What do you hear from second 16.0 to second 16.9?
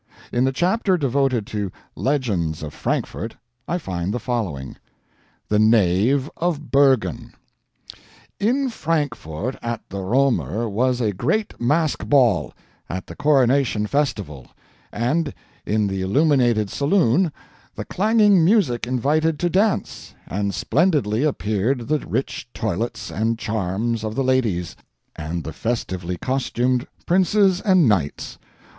illuminated